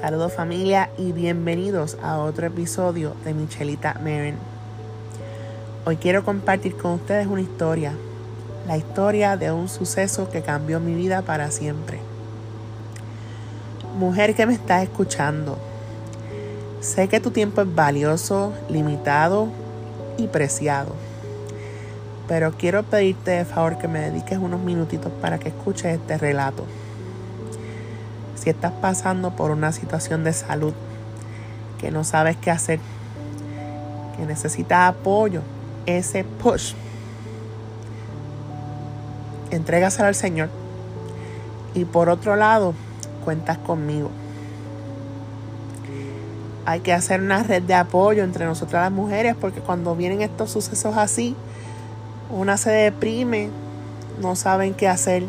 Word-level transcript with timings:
Saludos 0.00 0.32
familia 0.32 0.90
y 0.98 1.12
bienvenidos 1.12 1.96
a 2.02 2.18
otro 2.18 2.48
episodio 2.48 3.14
de 3.24 3.32
Michelita 3.32 3.94
Marin. 4.02 4.34
Hoy 5.84 5.98
quiero 5.98 6.24
compartir 6.24 6.76
con 6.76 6.92
ustedes 6.92 7.28
una 7.28 7.42
historia, 7.42 7.92
la 8.66 8.76
historia 8.76 9.36
de 9.36 9.52
un 9.52 9.68
suceso 9.68 10.28
que 10.30 10.42
cambió 10.42 10.80
mi 10.80 10.94
vida 10.94 11.22
para 11.22 11.52
siempre. 11.52 12.00
Mujer 13.96 14.34
que 14.34 14.46
me 14.46 14.54
estás 14.54 14.82
escuchando, 14.82 15.58
sé 16.80 17.06
que 17.06 17.20
tu 17.20 17.30
tiempo 17.30 17.62
es 17.62 17.72
valioso, 17.72 18.52
limitado 18.68 19.46
y 20.18 20.26
preciado, 20.26 20.92
pero 22.26 22.52
quiero 22.58 22.82
pedirte 22.82 23.30
de 23.30 23.44
favor 23.44 23.78
que 23.78 23.86
me 23.86 24.00
dediques 24.00 24.38
unos 24.38 24.60
minutitos 24.60 25.12
para 25.20 25.38
que 25.38 25.50
escuches 25.50 26.00
este 26.00 26.18
relato 26.18 26.64
si 28.44 28.50
estás 28.50 28.72
pasando 28.72 29.30
por 29.30 29.50
una 29.50 29.72
situación 29.72 30.22
de 30.22 30.34
salud 30.34 30.74
que 31.80 31.90
no 31.90 32.04
sabes 32.04 32.36
qué 32.36 32.50
hacer, 32.50 32.78
que 34.18 34.26
necesitas 34.26 34.90
apoyo, 34.90 35.40
ese 35.86 36.24
push, 36.24 36.74
entrégaselo 39.50 40.08
al 40.08 40.14
Señor. 40.14 40.50
Y 41.72 41.86
por 41.86 42.10
otro 42.10 42.36
lado, 42.36 42.74
cuentas 43.24 43.56
conmigo. 43.56 44.10
Hay 46.66 46.80
que 46.80 46.92
hacer 46.92 47.22
una 47.22 47.42
red 47.42 47.62
de 47.62 47.74
apoyo 47.74 48.24
entre 48.24 48.44
nosotras 48.44 48.82
las 48.82 48.92
mujeres 48.92 49.34
porque 49.40 49.60
cuando 49.60 49.96
vienen 49.96 50.20
estos 50.20 50.50
sucesos 50.50 50.98
así, 50.98 51.34
una 52.30 52.58
se 52.58 52.70
deprime, 52.70 53.48
no 54.20 54.36
saben 54.36 54.74
qué 54.74 54.86
hacer 54.86 55.24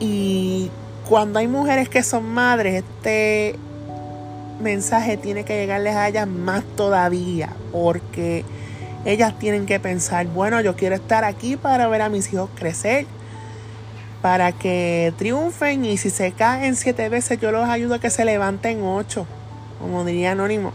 Y 0.00 0.70
cuando 1.08 1.38
hay 1.38 1.48
mujeres 1.48 1.88
que 1.88 2.02
son 2.02 2.24
madres, 2.24 2.84
este 2.84 3.58
mensaje 4.60 5.16
tiene 5.16 5.44
que 5.44 5.56
llegarles 5.56 5.94
a 5.94 6.08
ellas 6.08 6.26
más 6.26 6.64
todavía, 6.76 7.50
porque 7.72 8.44
ellas 9.04 9.38
tienen 9.38 9.66
que 9.66 9.80
pensar, 9.80 10.26
bueno, 10.26 10.60
yo 10.60 10.76
quiero 10.76 10.94
estar 10.94 11.24
aquí 11.24 11.56
para 11.56 11.88
ver 11.88 12.02
a 12.02 12.08
mis 12.08 12.32
hijos 12.32 12.50
crecer, 12.54 13.06
para 14.22 14.52
que 14.52 15.12
triunfen 15.16 15.84
y 15.84 15.96
si 15.96 16.10
se 16.10 16.32
caen 16.32 16.74
siete 16.74 17.08
veces 17.08 17.40
yo 17.40 17.52
los 17.52 17.68
ayudo 17.68 17.94
a 17.94 18.00
que 18.00 18.10
se 18.10 18.24
levanten 18.24 18.82
ocho, 18.82 19.26
como 19.80 20.04
diría 20.04 20.32
Anónimo. 20.32 20.72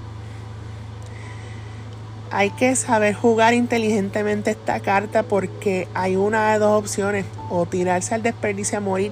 Hay 2.31 2.49
que 2.49 2.75
saber 2.75 3.13
jugar 3.13 3.53
inteligentemente 3.53 4.51
esta 4.51 4.79
carta 4.79 5.23
porque 5.23 5.87
hay 5.93 6.15
una 6.15 6.53
de 6.53 6.59
dos 6.59 6.79
opciones, 6.79 7.25
o 7.55 7.67
tirarse 7.67 8.15
al 8.15 8.23
desperdicio 8.23 8.79
a 8.79 8.81
morir 8.81 9.11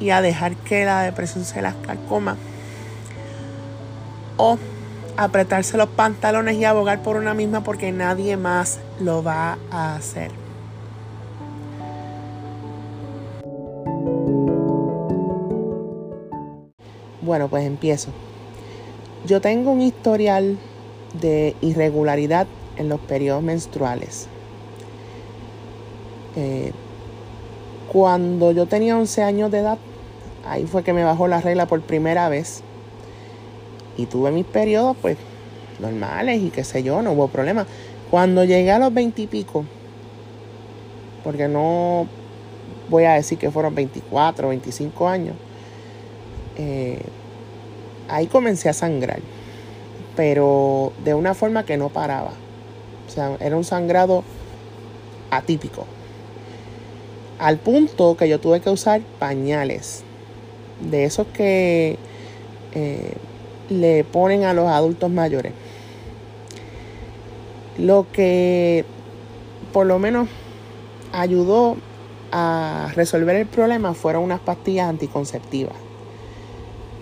y 0.00 0.10
a 0.10 0.20
dejar 0.20 0.56
que 0.56 0.84
la 0.84 1.02
depresión 1.02 1.44
se 1.44 1.62
las 1.62 1.76
carcoma, 1.76 2.36
o 4.36 4.58
apretarse 5.16 5.76
los 5.76 5.88
pantalones 5.90 6.56
y 6.56 6.64
abogar 6.64 7.00
por 7.00 7.16
una 7.16 7.32
misma 7.32 7.62
porque 7.62 7.92
nadie 7.92 8.36
más 8.36 8.80
lo 8.98 9.22
va 9.22 9.56
a 9.70 9.94
hacer. 9.94 10.32
Bueno, 17.22 17.46
pues 17.46 17.64
empiezo. 17.64 18.10
Yo 19.26 19.40
tengo 19.40 19.70
un 19.70 19.80
historial 19.80 20.58
de 21.20 21.54
irregularidad 21.60 22.48
en 22.76 22.88
los 22.88 22.98
periodos 22.98 23.44
menstruales. 23.44 24.28
Eh, 26.36 26.72
cuando 27.92 28.52
yo 28.52 28.66
tenía 28.66 28.96
11 28.96 29.22
años 29.22 29.50
de 29.50 29.58
edad, 29.58 29.78
ahí 30.46 30.66
fue 30.66 30.82
que 30.82 30.92
me 30.92 31.04
bajó 31.04 31.28
la 31.28 31.40
regla 31.40 31.66
por 31.66 31.80
primera 31.82 32.28
vez. 32.28 32.62
Y 33.96 34.06
tuve 34.06 34.30
mis 34.30 34.44
periodos, 34.44 34.96
pues, 35.00 35.16
normales 35.78 36.42
y 36.42 36.50
qué 36.50 36.64
sé 36.64 36.82
yo, 36.82 37.02
no 37.02 37.12
hubo 37.12 37.28
problema. 37.28 37.66
Cuando 38.10 38.44
llegué 38.44 38.72
a 38.72 38.78
los 38.78 38.92
20 38.92 39.22
y 39.22 39.26
pico, 39.26 39.64
porque 41.22 41.48
no 41.48 42.06
voy 42.88 43.04
a 43.04 43.12
decir 43.14 43.38
que 43.38 43.50
fueron 43.50 43.74
24, 43.74 44.48
25 44.48 45.08
años, 45.08 45.36
eh, 46.56 47.00
ahí 48.08 48.26
comencé 48.26 48.68
a 48.68 48.72
sangrar 48.72 49.20
pero 50.16 50.92
de 51.04 51.14
una 51.14 51.34
forma 51.34 51.64
que 51.64 51.76
no 51.76 51.88
paraba. 51.88 52.32
O 53.06 53.10
sea, 53.10 53.36
era 53.40 53.56
un 53.56 53.64
sangrado 53.64 54.24
atípico. 55.30 55.86
Al 57.38 57.58
punto 57.58 58.16
que 58.16 58.28
yo 58.28 58.40
tuve 58.40 58.60
que 58.60 58.70
usar 58.70 59.00
pañales. 59.18 60.04
De 60.80 61.04
esos 61.04 61.26
que 61.28 61.98
eh, 62.74 63.14
le 63.68 64.04
ponen 64.04 64.44
a 64.44 64.52
los 64.52 64.68
adultos 64.68 65.10
mayores. 65.10 65.52
Lo 67.78 68.06
que 68.12 68.84
por 69.72 69.86
lo 69.86 69.98
menos 69.98 70.28
ayudó 71.12 71.76
a 72.30 72.90
resolver 72.94 73.36
el 73.36 73.46
problema 73.46 73.94
fueron 73.94 74.22
unas 74.22 74.40
pastillas 74.40 74.88
anticonceptivas. 74.88 75.76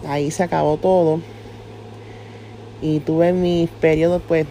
Ahí 0.07 0.31
se 0.31 0.43
acabó 0.43 0.77
todo 0.79 1.21
y 2.83 3.01
tuve 3.01 3.33
mis 3.33 3.71
periodos, 3.71 4.21
pues, 4.27 4.47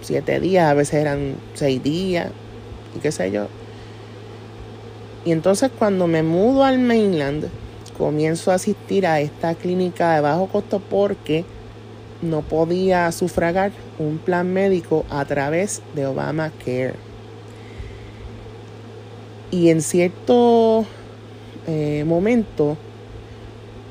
siete 0.00 0.40
días, 0.40 0.70
a 0.70 0.74
veces 0.74 0.94
eran 0.94 1.36
seis 1.54 1.82
días, 1.82 2.30
y 2.96 2.98
qué 3.00 3.12
sé 3.12 3.30
yo. 3.30 3.46
Y 5.24 5.32
entonces 5.32 5.70
cuando 5.78 6.06
me 6.06 6.22
mudo 6.22 6.64
al 6.64 6.78
mainland, 6.78 7.48
comienzo 7.96 8.50
a 8.50 8.54
asistir 8.54 9.06
a 9.06 9.20
esta 9.20 9.54
clínica 9.54 10.14
de 10.14 10.20
bajo 10.20 10.48
costo 10.48 10.80
porque 10.80 11.44
no 12.22 12.42
podía 12.42 13.10
sufragar 13.12 13.72
un 13.98 14.18
plan 14.18 14.52
médico 14.52 15.04
a 15.10 15.24
través 15.24 15.82
de 15.94 16.06
Obamacare. 16.06 16.94
Y 19.50 19.68
en 19.68 19.82
cierto 19.82 20.86
eh, 21.66 22.04
momento 22.06 22.76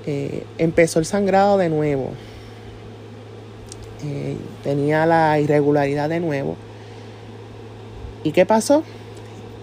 eh, 0.06 0.46
empezó 0.58 1.00
el 1.00 1.06
sangrado 1.06 1.58
de 1.58 1.70
nuevo. 1.70 2.12
Eh, 4.04 4.36
tenía 4.64 5.06
la 5.06 5.40
irregularidad 5.40 6.10
de 6.10 6.20
nuevo. 6.20 6.56
¿Y 8.24 8.32
qué 8.32 8.46
pasó? 8.46 8.84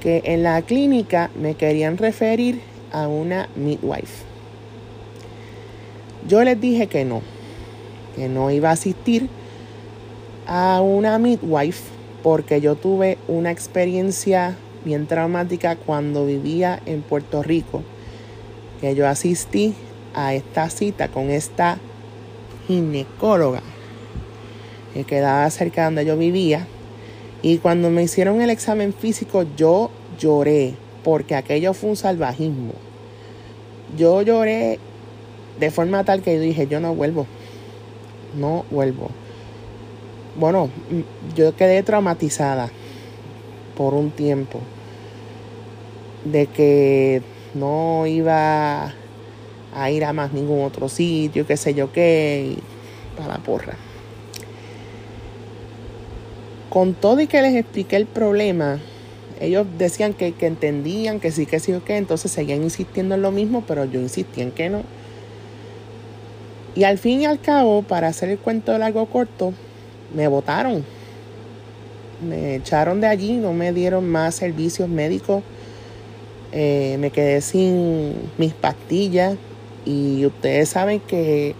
Que 0.00 0.22
en 0.24 0.42
la 0.42 0.62
clínica 0.62 1.30
me 1.34 1.54
querían 1.54 1.96
referir 1.96 2.60
a 2.92 3.08
una 3.08 3.48
midwife. 3.56 4.24
Yo 6.28 6.44
les 6.44 6.60
dije 6.60 6.86
que 6.86 7.04
no, 7.04 7.22
que 8.16 8.28
no 8.28 8.50
iba 8.50 8.70
a 8.70 8.72
asistir 8.72 9.28
a 10.46 10.80
una 10.80 11.18
midwife 11.18 11.82
porque 12.22 12.60
yo 12.60 12.74
tuve 12.74 13.18
una 13.28 13.50
experiencia 13.50 14.56
bien 14.84 15.06
traumática 15.06 15.76
cuando 15.76 16.26
vivía 16.26 16.80
en 16.86 17.02
Puerto 17.02 17.42
Rico, 17.42 17.82
que 18.80 18.94
yo 18.94 19.06
asistí 19.06 19.74
a 20.14 20.34
esta 20.34 20.68
cita 20.70 21.08
con 21.08 21.30
esta 21.30 21.78
ginecóloga 22.66 23.62
que 24.94 25.04
quedaba 25.04 25.48
cerca 25.50 25.82
de 25.82 25.84
donde 25.86 26.04
yo 26.04 26.16
vivía. 26.16 26.66
Y 27.42 27.58
cuando 27.58 27.90
me 27.90 28.02
hicieron 28.02 28.40
el 28.40 28.50
examen 28.50 28.92
físico, 28.92 29.44
yo 29.56 29.90
lloré, 30.18 30.74
porque 31.04 31.34
aquello 31.36 31.72
fue 31.72 31.90
un 31.90 31.96
salvajismo. 31.96 32.72
Yo 33.96 34.22
lloré 34.22 34.78
de 35.60 35.70
forma 35.70 36.04
tal 36.04 36.22
que 36.22 36.34
yo 36.34 36.40
dije, 36.40 36.66
yo 36.66 36.80
no 36.80 36.94
vuelvo, 36.94 37.26
no 38.36 38.64
vuelvo. 38.70 39.10
Bueno, 40.36 40.70
yo 41.36 41.54
quedé 41.56 41.82
traumatizada 41.82 42.70
por 43.76 43.94
un 43.94 44.10
tiempo 44.10 44.60
de 46.24 46.46
que 46.46 47.22
no 47.54 48.06
iba 48.06 48.94
a 49.74 49.90
ir 49.90 50.04
a 50.04 50.12
más 50.12 50.32
ningún 50.32 50.64
otro 50.64 50.88
sitio, 50.88 51.46
qué 51.46 51.56
sé 51.56 51.74
yo 51.74 51.92
qué, 51.92 52.56
para 53.16 53.34
la 53.34 53.38
porra. 53.38 53.76
Con 56.70 56.94
todo 56.94 57.20
y 57.20 57.26
que 57.26 57.40
les 57.40 57.54
expliqué 57.54 57.96
el 57.96 58.06
problema, 58.06 58.78
ellos 59.40 59.66
decían 59.78 60.14
que, 60.14 60.34
entendían, 60.40 61.20
que 61.20 61.30
sí, 61.30 61.46
que 61.46 61.60
sí 61.60 61.72
o 61.72 61.84
que, 61.84 61.96
entonces 61.96 62.30
seguían 62.30 62.62
insistiendo 62.62 63.14
en 63.14 63.22
lo 63.22 63.30
mismo, 63.30 63.64
pero 63.66 63.84
yo 63.84 64.00
insistía 64.00 64.44
en 64.44 64.50
que 64.50 64.68
no. 64.68 64.82
Y 66.74 66.84
al 66.84 66.98
fin 66.98 67.22
y 67.22 67.26
al 67.26 67.40
cabo, 67.40 67.82
para 67.82 68.08
hacer 68.08 68.28
el 68.28 68.38
cuento 68.38 68.76
largo 68.76 69.06
corto, 69.06 69.52
me 70.14 70.28
votaron. 70.28 70.84
Me 72.28 72.56
echaron 72.56 73.00
de 73.00 73.06
allí, 73.06 73.32
no 73.32 73.52
me 73.52 73.72
dieron 73.72 74.08
más 74.08 74.34
servicios 74.34 74.88
médicos. 74.88 75.42
Eh, 76.52 76.96
me 77.00 77.10
quedé 77.10 77.40
sin 77.40 78.14
mis 78.38 78.52
pastillas. 78.54 79.36
Y 79.84 80.26
ustedes 80.26 80.68
saben 80.68 81.00
que 81.00 81.54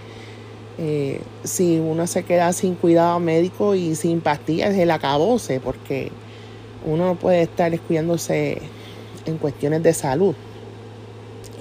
eh, 0.78 1.20
si 1.42 1.78
uno 1.78 2.06
se 2.06 2.22
queda 2.22 2.52
sin 2.52 2.76
cuidado 2.76 3.18
médico 3.18 3.74
y 3.74 3.96
sin 3.96 4.20
pastillas, 4.20 4.74
es 4.74 4.78
el 4.78 4.90
acabose, 4.92 5.58
porque 5.58 6.12
uno 6.86 7.06
no 7.06 7.14
puede 7.16 7.42
estar 7.42 7.70
descuidándose 7.70 8.62
en 9.26 9.38
cuestiones 9.38 9.82
de 9.82 9.92
salud. 9.92 10.36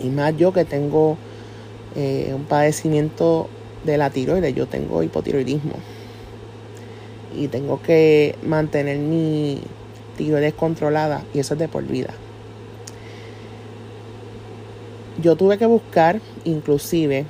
Y 0.04 0.10
más 0.10 0.38
yo 0.38 0.54
que 0.54 0.66
tengo 0.66 1.18
eh, 1.96 2.32
un 2.36 2.44
padecimiento 2.44 3.50
de 3.84 3.98
la 3.98 4.12
tiroides, 4.12 4.54
yo 4.54 4.68
tengo 4.68 5.02
hipotiroidismo. 5.02 5.74
Y 7.36 7.48
tengo 7.48 7.82
que 7.82 8.36
mantener 8.44 9.00
mi 9.00 9.62
tiroides 10.16 10.54
controlada 10.54 11.24
y 11.34 11.40
eso 11.40 11.56
es 11.56 11.60
de 11.60 11.68
por 11.68 11.84
vida. 11.84 12.14
Yo 15.20 15.36
tuve 15.36 15.58
que 15.58 15.66
buscar 15.66 16.22
inclusive 16.46 17.26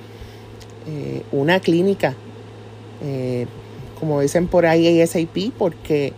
eh, 0.87 1.23
una 1.31 1.59
clínica, 1.59 2.15
eh, 3.03 3.45
como 3.99 4.21
dicen 4.21 4.47
por 4.47 4.65
ahí 4.65 5.01
ASAP, 5.01 5.51
porque 5.57 6.13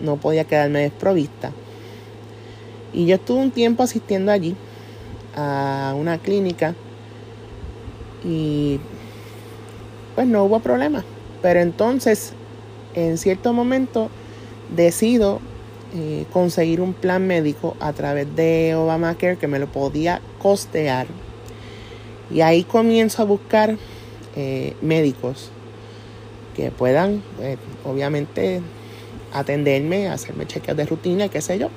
no 0.00 0.16
podía 0.16 0.44
quedarme 0.44 0.80
desprovista. 0.80 1.52
Y 2.92 3.06
yo 3.06 3.16
estuve 3.16 3.40
un 3.40 3.50
tiempo 3.50 3.82
asistiendo 3.82 4.32
allí 4.32 4.56
a 5.36 5.94
una 5.96 6.18
clínica 6.18 6.74
y 8.24 8.80
pues 10.14 10.26
no 10.26 10.44
hubo 10.44 10.60
problema. 10.60 11.04
Pero 11.40 11.60
entonces, 11.60 12.32
en 12.94 13.16
cierto 13.16 13.52
momento, 13.52 14.10
decido 14.74 15.40
eh, 15.94 16.26
conseguir 16.32 16.80
un 16.80 16.92
plan 16.92 17.26
médico 17.26 17.76
a 17.80 17.92
través 17.92 18.34
de 18.36 18.74
Obamacare 18.74 19.38
que 19.38 19.46
me 19.46 19.58
lo 19.58 19.66
podía 19.66 20.20
costear. 20.38 21.06
Y 22.30 22.42
ahí 22.42 22.64
comienzo 22.64 23.22
a 23.22 23.24
buscar 23.24 23.76
eh, 24.36 24.76
médicos 24.80 25.50
que 26.54 26.70
puedan, 26.70 27.22
eh, 27.40 27.56
obviamente, 27.84 28.62
atenderme, 29.32 30.08
hacerme 30.08 30.46
chequeos 30.46 30.76
de 30.76 30.86
rutina 30.86 31.26
y 31.26 31.28
qué 31.28 31.40
sé 31.40 31.58
yo. 31.58 31.68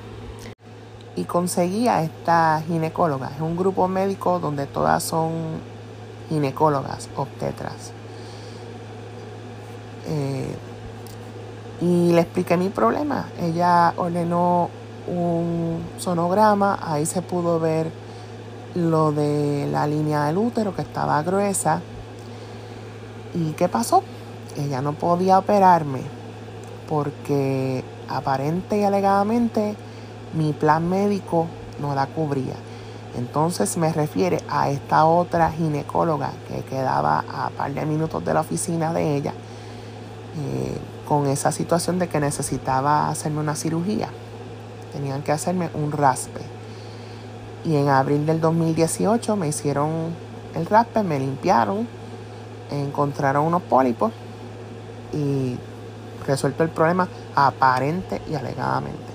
Y 1.16 1.24
conseguí 1.24 1.88
a 1.88 2.02
esta 2.02 2.62
ginecóloga. 2.66 3.30
Es 3.34 3.40
un 3.40 3.56
grupo 3.56 3.86
médico 3.86 4.40
donde 4.40 4.66
todas 4.66 5.02
son 5.02 5.30
ginecólogas, 6.28 7.08
obstetras. 7.16 7.92
Eh, 10.06 10.54
y 11.80 12.12
le 12.12 12.20
expliqué 12.20 12.56
mi 12.56 12.68
problema. 12.68 13.28
Ella 13.40 13.94
ordenó 13.96 14.70
un 15.06 15.82
sonograma, 15.98 16.78
ahí 16.82 17.06
se 17.06 17.22
pudo 17.22 17.60
ver 17.60 17.90
lo 18.74 19.12
de 19.12 19.68
la 19.70 19.86
línea 19.86 20.24
del 20.24 20.38
útero 20.38 20.74
que 20.74 20.82
estaba 20.82 21.22
gruesa. 21.22 21.80
¿Y 23.34 23.52
qué 23.52 23.68
pasó? 23.68 24.02
Ella 24.56 24.80
no 24.80 24.92
podía 24.92 25.38
operarme 25.38 26.00
porque 26.88 27.82
aparente 28.08 28.78
y 28.78 28.84
alegadamente 28.84 29.74
mi 30.34 30.52
plan 30.52 30.88
médico 30.88 31.46
no 31.80 31.94
la 31.94 32.06
cubría. 32.06 32.54
Entonces 33.16 33.76
me 33.76 33.92
refiere 33.92 34.42
a 34.48 34.70
esta 34.70 35.04
otra 35.04 35.50
ginecóloga 35.50 36.32
que 36.48 36.62
quedaba 36.62 37.24
a 37.32 37.50
par 37.50 37.72
de 37.72 37.86
minutos 37.86 38.24
de 38.24 38.34
la 38.34 38.40
oficina 38.40 38.92
de 38.92 39.16
ella 39.16 39.32
eh, 39.32 40.78
con 41.06 41.26
esa 41.26 41.52
situación 41.52 41.98
de 41.98 42.08
que 42.08 42.18
necesitaba 42.18 43.08
hacerme 43.08 43.40
una 43.40 43.54
cirugía. 43.54 44.08
Tenían 44.92 45.22
que 45.22 45.32
hacerme 45.32 45.70
un 45.74 45.92
raspe. 45.92 46.40
Y 47.64 47.76
en 47.76 47.88
abril 47.88 48.26
del 48.26 48.40
2018 48.40 49.36
me 49.36 49.48
hicieron 49.48 49.90
el 50.54 50.66
raspe, 50.66 51.02
me 51.02 51.18
limpiaron, 51.18 51.86
encontraron 52.82 53.46
unos 53.46 53.62
pólipos 53.62 54.12
y 55.12 55.56
resuelto 56.26 56.62
el 56.62 56.70
problema 56.70 57.08
aparente 57.34 58.20
y 58.28 58.34
alegadamente. 58.34 59.12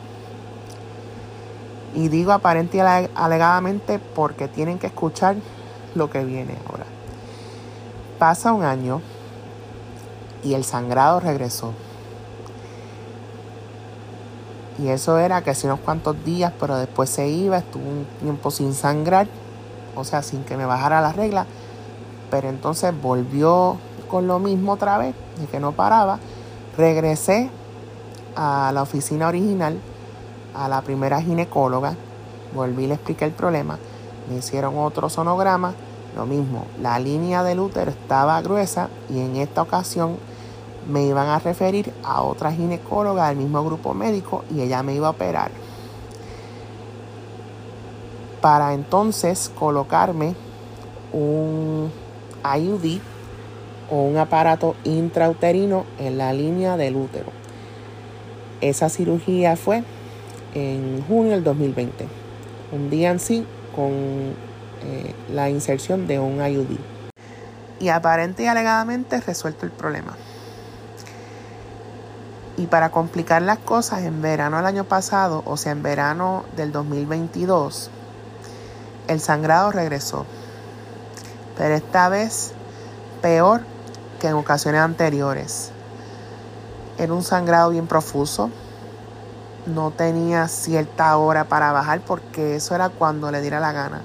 Y 1.96 2.08
digo 2.08 2.32
aparente 2.32 2.78
y 2.78 2.80
alegadamente 2.80 4.00
porque 4.00 4.48
tienen 4.48 4.78
que 4.78 4.88
escuchar 4.88 5.36
lo 5.96 6.10
que 6.10 6.24
viene 6.24 6.56
ahora. 6.70 6.86
Pasa 8.20 8.54
un 8.54 8.64
año 8.64 9.02
y 10.44 10.54
el 10.54 10.64
sangrado 10.64 11.20
regresó. 11.20 11.74
Y 14.78 14.90
eso 14.90 15.18
era 15.20 15.42
que 15.42 15.50
hace 15.50 15.68
unos 15.68 15.82
cuantos 15.82 16.24
días, 16.24 16.54
pero 16.58 16.78
después 16.78 17.10
se 17.10 17.28
iba, 17.28 17.58
estuvo 17.58 17.84
un 17.84 18.06
tiempo 18.22 18.50
sin 18.50 18.74
sangrar, 18.74 19.28
o 19.96 20.06
sea, 20.06 20.22
sin 20.22 20.44
que 20.46 20.56
me 20.56 20.66
bajara 20.66 21.02
la 21.02 21.12
regla. 21.12 21.46
Pero 22.30 22.50
entonces 22.50 22.94
volvió 23.02 23.78
con 24.10 24.28
lo 24.28 24.40
mismo 24.40 24.74
otra 24.74 24.98
vez, 24.98 25.16
de 25.40 25.48
que 25.48 25.60
no 25.60 25.72
paraba. 25.72 26.20
Regresé 26.78 27.50
a 28.36 28.72
la 28.74 28.82
oficina 28.82 29.28
original, 29.28 29.80
a 30.54 30.68
la 30.68 30.82
primera 30.82 31.22
ginecóloga, 31.22 31.96
volví 32.54 32.86
y 32.86 32.88
le 32.88 32.96
expliqué 32.96 33.26
el 33.26 33.32
problema. 33.32 33.78
Me 34.30 34.38
hicieron 34.38 34.78
otro 34.78 35.10
sonograma, 35.10 35.74
lo 36.16 36.26
mismo, 36.26 36.66
la 36.82 37.00
línea 37.00 37.44
del 37.44 37.60
útero 37.60 37.92
estaba 37.92 38.42
gruesa 38.42 38.90
y 39.10 39.20
en 39.20 39.36
esta 39.36 39.62
ocasión 39.62 40.18
me 40.90 41.06
iban 41.06 41.28
a 41.28 41.40
referir 41.40 41.94
a 42.04 42.24
otra 42.24 42.52
ginecóloga 42.52 43.28
del 43.28 43.38
mismo 43.38 43.64
grupo 43.64 43.94
médico 43.94 44.44
y 44.52 44.62
ella 44.62 44.82
me 44.82 44.96
iba 44.96 45.08
a 45.08 45.12
operar. 45.12 45.52
Para 48.42 48.74
entonces 48.74 49.52
colocarme 49.58 50.36
un 51.14 51.92
IUD 52.44 53.00
o 53.90 54.04
un 54.04 54.18
aparato 54.18 54.76
intrauterino 54.84 55.86
en 55.98 56.18
la 56.18 56.34
línea 56.34 56.78
del 56.78 56.96
útero. 56.96 57.28
Esa 58.62 58.90
cirugía 58.90 59.56
fue 59.56 59.84
en 60.54 61.04
junio 61.08 61.32
del 61.32 61.44
2020, 61.44 62.08
un 62.72 62.90
día 62.90 63.12
en 63.12 63.20
sí 63.20 63.46
con 63.76 63.92
eh, 63.92 65.14
la 65.32 65.50
inserción 65.50 66.08
de 66.08 66.20
un 66.20 66.46
IUD. 66.46 66.78
Y 67.80 67.90
aparente 67.90 68.44
y 68.44 68.48
alegadamente 68.48 69.22
resuelto 69.22 69.66
el 69.66 69.72
problema. 69.72 70.18
Y 72.58 72.68
para 72.68 72.90
complicar 72.90 73.42
las 73.42 73.58
cosas, 73.58 74.02
en 74.02 74.22
verano 74.22 74.58
del 74.58 74.66
año 74.66 74.84
pasado, 74.84 75.44
o 75.46 75.56
sea, 75.56 75.72
en 75.72 75.82
verano 75.82 76.44
del 76.58 76.74
2022, 76.74 77.90
el 79.08 79.22
sangrado 79.22 79.72
regresó. 79.72 80.26
Pero 81.60 81.76
esta 81.76 82.10
vez 82.10 82.54
peor 83.22 83.62
que 84.20 84.30
en 84.30 84.34
ocasiones 84.34 84.82
anteriores. 84.82 85.70
Era 86.98 87.14
un 87.14 87.22
sangrado 87.22 87.70
bien 87.70 87.86
profuso. 87.86 88.50
No 89.68 89.92
tenía 89.92 90.48
cierta 90.48 91.16
hora 91.18 91.44
para 91.44 91.72
bajar 91.72 92.02
porque 92.02 92.56
eso 92.56 92.74
era 92.74 92.90
cuando 92.90 93.30
le 93.30 93.42
diera 93.42 93.60
la 93.60 93.74
gana. 93.74 94.02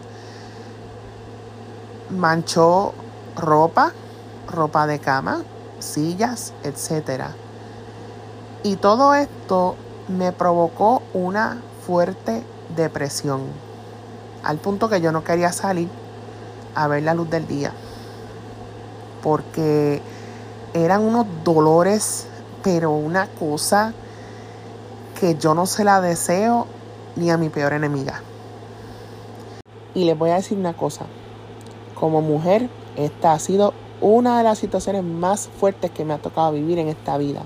Manchó 2.11 2.93
ropa, 3.37 3.93
ropa 4.53 4.87
de 4.87 4.99
cama, 4.99 5.43
sillas, 5.79 6.53
etcétera 6.63 7.31
y 8.65 8.77
todo 8.77 9.15
esto 9.15 9.77
me 10.09 10.33
provocó 10.33 11.03
una 11.13 11.61
fuerte 11.87 12.43
depresión, 12.75 13.43
al 14.43 14.57
punto 14.57 14.89
que 14.89 15.03
yo 15.03 15.13
no 15.13 15.23
quería 15.23 15.53
salir 15.53 15.89
a 16.75 16.89
ver 16.89 17.03
la 17.03 17.15
luz 17.15 17.31
del 17.31 17.47
día, 17.47 17.73
porque 19.23 20.01
eran 20.75 21.03
unos 21.03 21.27
dolores, 21.45 22.27
pero 22.63 22.91
una 22.93 23.29
cosa 23.29 23.93
que 25.19 25.37
yo 25.37 25.55
no 25.55 25.67
se 25.67 25.85
la 25.85 26.01
deseo 26.01 26.67
ni 27.17 27.31
a 27.31 27.37
mi 27.37 27.49
peor 27.49 27.73
enemiga. 27.73 28.23
Y 29.95 30.05
les 30.05 30.19
voy 30.19 30.31
a 30.31 30.35
decir 30.35 30.59
una 30.59 30.77
cosa, 30.77 31.07
como 31.95 32.21
mujer, 32.21 32.69
esta 32.97 33.33
ha 33.33 33.39
sido 33.39 33.73
una 34.01 34.39
de 34.39 34.45
las 34.45 34.59
situaciones 34.59 35.05
más 35.05 35.49
fuertes 35.49 35.91
que 35.91 36.05
me 36.05 36.15
ha 36.15 36.19
tocado 36.19 36.53
vivir 36.53 36.79
en 36.79 36.89
esta 36.89 37.17
vida 37.17 37.43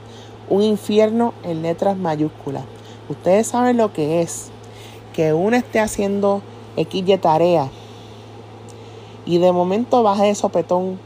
un 0.49 0.63
infierno 0.63 1.35
en 1.43 1.63
letras 1.63 1.97
mayúsculas. 1.97 2.65
Ustedes 3.09 3.47
saben 3.47 3.77
lo 3.77 3.93
que 3.93 4.23
es 4.23 4.49
que 5.13 5.33
uno 5.33 5.57
esté 5.57 5.81
haciendo 5.81 6.43
X 6.77 7.05
de 7.07 7.19
tarea 7.19 7.69
y 9.29 9.39
de 9.39 9.53
momento 9.53 10.03
baja 10.03 10.25
de 10.25 10.35
sopetón 10.35 10.99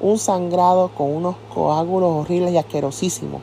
un 0.00 0.18
sangrado 0.18 0.88
con 0.88 1.14
unos 1.14 1.36
coágulos 1.52 2.10
horribles 2.10 2.52
y 2.52 2.56
asquerosísimos 2.56 3.42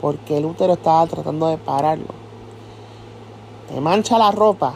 porque 0.00 0.38
el 0.38 0.46
útero 0.46 0.72
estaba 0.72 1.06
tratando 1.06 1.48
de 1.48 1.58
pararlo. 1.58 2.14
Te 3.68 3.78
mancha 3.80 4.18
la 4.18 4.30
ropa 4.30 4.74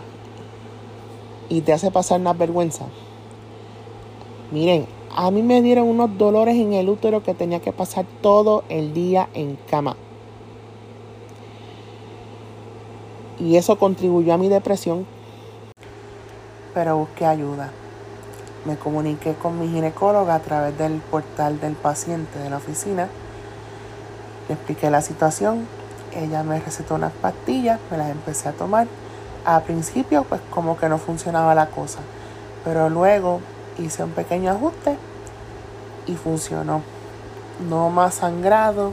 y 1.49 1.63
te 1.63 1.73
hace 1.73 1.91
pasar 1.91 2.21
una 2.21 2.35
vergüenza. 2.35 2.85
Miren, 4.51 4.87
a 5.15 5.31
mí 5.31 5.43
me 5.43 5.63
dieron 5.63 5.89
unos 5.89 6.19
dolores 6.19 6.57
en 6.57 6.75
el 6.75 6.91
útero 6.91 7.23
que 7.23 7.33
tenía 7.33 7.61
que 7.61 7.73
pasar 7.73 8.05
todo 8.21 8.65
el 8.69 8.93
día 8.93 9.31
en 9.33 9.57
cama. 9.71 9.97
y 13.39 13.57
eso 13.57 13.77
contribuyó 13.77 14.33
a 14.35 14.39
mi 14.39 14.49
depresión. 14.49 15.07
Pero 16.75 16.99
busqué 16.99 17.25
ayuda. 17.25 17.73
Me 18.67 18.77
comuniqué 18.77 19.35
con 19.35 19.61
mi 19.61 19.69
ginecóloga 19.69 20.35
a 20.35 20.41
través 20.41 20.77
del 20.77 21.01
portal 21.01 21.61
del 21.61 21.75
paciente 21.75 22.41
de 22.41 22.51
la 22.51 22.57
oficina. 22.57 23.09
Le 24.49 24.55
expliqué 24.55 24.91
la 24.91 25.03
situación. 25.03 25.69
Ella 26.13 26.43
me 26.43 26.59
recetó 26.59 26.97
unas 26.97 27.13
pastillas, 27.13 27.79
me 27.93 27.97
las 27.97 28.11
empecé 28.11 28.49
a 28.49 28.53
tomar. 28.53 28.89
A 29.45 29.61
principio, 29.61 30.25
pues 30.25 30.41
como 30.51 30.77
que 30.77 30.89
no 30.89 30.99
funcionaba 30.99 31.55
la 31.55 31.67
cosa. 31.67 32.01
Pero 32.65 32.91
luego 32.91 33.41
hice 33.79 34.03
un 34.03 34.11
pequeño 34.11 34.51
ajuste 34.51 34.97
y 36.07 36.17
funcionó. 36.17 36.83
No 37.69 37.89
más 37.91 38.17
sangrado, 38.17 38.93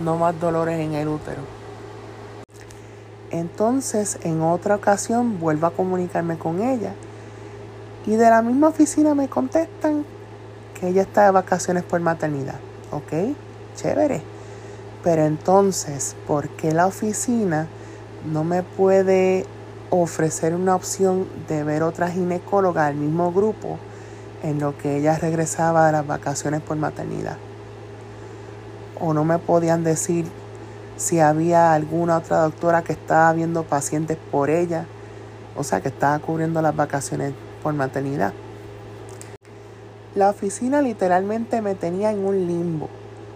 no 0.00 0.16
más 0.16 0.40
dolores 0.40 0.80
en 0.80 0.94
el 0.94 1.06
útero. 1.06 1.42
Entonces, 3.30 4.18
en 4.24 4.42
otra 4.42 4.74
ocasión, 4.74 5.38
vuelvo 5.38 5.68
a 5.68 5.70
comunicarme 5.70 6.36
con 6.36 6.60
ella. 6.60 6.94
Y 8.06 8.16
de 8.16 8.28
la 8.28 8.42
misma 8.42 8.68
oficina 8.68 9.14
me 9.14 9.28
contestan 9.28 10.04
que 10.78 10.88
ella 10.88 11.02
está 11.02 11.24
de 11.24 11.30
vacaciones 11.30 11.84
por 11.84 12.00
maternidad. 12.00 12.60
¿Ok? 12.90 13.34
Chévere. 13.76 14.22
Pero 15.02 15.24
entonces, 15.24 16.14
¿por 16.26 16.48
qué 16.50 16.72
la 16.72 16.86
oficina 16.86 17.66
no 18.30 18.44
me 18.44 18.62
puede 18.62 19.46
ofrecer 19.90 20.54
una 20.54 20.74
opción 20.74 21.26
de 21.48 21.64
ver 21.64 21.82
otra 21.82 22.10
ginecóloga 22.10 22.86
del 22.86 22.96
mismo 22.96 23.32
grupo 23.32 23.78
en 24.42 24.60
lo 24.60 24.76
que 24.76 24.96
ella 24.96 25.18
regresaba 25.18 25.86
de 25.86 25.92
las 25.92 26.06
vacaciones 26.06 26.60
por 26.60 26.76
maternidad? 26.76 27.36
O 29.00 29.14
no 29.14 29.24
me 29.24 29.38
podían 29.38 29.82
decir 29.82 30.26
si 30.96 31.20
había 31.20 31.72
alguna 31.72 32.18
otra 32.18 32.42
doctora 32.42 32.82
que 32.82 32.92
estaba 32.92 33.32
viendo 33.32 33.62
pacientes 33.64 34.18
por 34.30 34.50
ella, 34.50 34.86
o 35.56 35.64
sea, 35.64 35.80
que 35.80 35.88
estaba 35.88 36.18
cubriendo 36.18 36.62
las 36.62 36.74
vacaciones 36.76 37.32
por 37.64 37.74
maternidad. 37.74 38.32
La 40.14 40.30
oficina 40.30 40.80
literalmente 40.80 41.60
me 41.60 41.74
tenía 41.74 42.12
en 42.12 42.24
un 42.24 42.46
limbo 42.46 42.88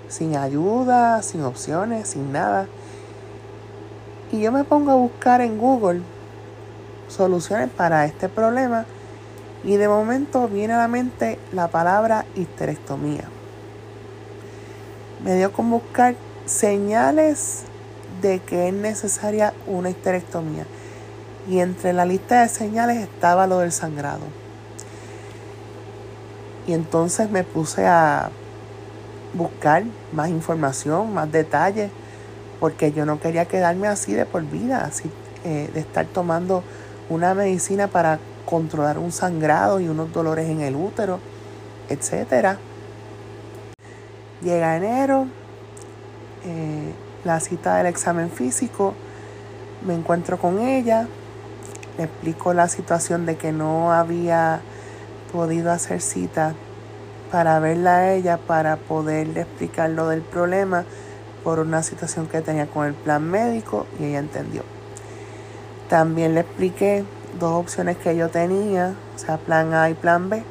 sin 0.09 0.37
ayuda, 0.37 1.23
sin 1.23 1.43
opciones, 1.43 2.11
sin 2.11 2.33
nada. 2.33 2.67
Y 4.31 4.41
yo 4.41 4.53
me 4.53 4.65
pongo 4.65 4.91
a 4.91 4.95
buscar 4.95 5.41
en 5.41 5.59
Google 5.59 6.03
soluciones 7.09 7.71
para 7.71 8.05
este 8.05 8.29
problema 8.29 8.85
y 9.65 9.77
de 9.77 9.89
momento 9.89 10.47
viene 10.49 10.75
a 10.75 10.79
la 10.79 10.89
mente 10.89 11.39
la 11.53 11.69
palabra 11.69 12.27
histerectomía. 12.37 13.25
Me 15.25 15.35
dio 15.35 15.53
con 15.53 15.71
buscar 15.71 16.15
señales 16.45 17.65
de 18.23 18.41
que 18.41 18.69
es 18.69 18.75
necesaria 18.75 19.53
una 19.67 19.91
histerectomía. 19.91 20.65
Y 21.49 21.61
entre 21.61 21.93
la 21.93 22.05
lista 22.05 22.43
de 22.43 22.49
señales 22.49 22.99
estaba 22.99 23.47
lo 23.47 23.61
del 23.61 23.73
sangrado. 23.73 24.25
Y 26.67 26.75
entonces 26.75 27.31
me 27.31 27.45
puse 27.45 27.87
a 27.87 28.31
buscar 29.33 29.85
más 30.13 30.29
información, 30.29 31.15
más 31.15 31.33
detalles, 31.33 31.91
porque 32.61 32.93
yo 32.93 33.07
no 33.07 33.21
quería 33.21 33.47
quedarme 33.47 33.89
así 33.89 34.13
de 34.13 34.27
por 34.27 34.43
vida, 34.43 34.85
así 34.85 35.11
eh, 35.45 35.71
de 35.73 35.81
estar 35.81 36.07
tomando 36.07 36.63
una 37.09 37.33
medicina 37.33 37.89
para 37.89 38.19
controlar 38.45 38.99
un 38.99 39.13
sangrado 39.13 39.81
y 39.81 39.89
unos 39.89 40.13
dolores 40.13 40.49
en 40.49 40.61
el 40.61 40.77
útero, 40.77 41.21
etcétera. 41.89 42.59
Llega 44.43 44.77
enero, 44.77 45.27
eh, 46.45 46.93
la 47.25 47.41
cita 47.41 47.77
del 47.77 47.87
examen 47.87 48.31
físico, 48.31 48.95
me 49.87 49.95
encuentro 49.95 50.39
con 50.39 50.59
ella, 50.61 51.07
le 51.99 52.05
explico 52.05 52.55
la 52.55 52.69
situación 52.69 53.27
de 53.27 53.37
que 53.37 53.53
no 53.53 53.93
había 53.93 54.61
podido 55.33 55.73
hacer 55.73 56.01
cita 56.01 56.55
para 57.31 57.59
verla 57.59 57.97
a 57.97 58.15
ella, 58.15 58.39
para 58.39 58.77
poderle 58.77 59.43
explicar 59.43 59.91
lo 59.91 60.09
del 60.09 60.23
problema 60.23 60.85
por 61.45 61.59
una 61.59 61.83
situación 61.83 62.27
que 62.27 62.41
tenía 62.41 62.67
con 62.67 62.87
el 62.87 62.95
plan 62.95 63.29
médico 63.29 63.87
y 63.99 64.05
ella 64.05 64.21
entendió. 64.21 64.63
También 65.89 66.35
le 66.35 66.41
expliqué 66.41 67.05
dos 67.39 67.53
opciones 67.53 67.97
que 67.97 68.17
yo 68.17 68.29
tenía, 68.29 68.95
o 69.15 69.19
sea, 69.19 69.37
plan 69.37 69.75
A 69.75 69.91
y 69.91 69.95
plan 69.95 70.31
B. 70.31 70.43